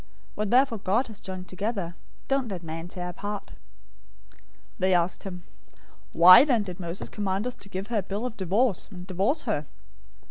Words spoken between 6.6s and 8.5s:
did Moses command us to give her a bill of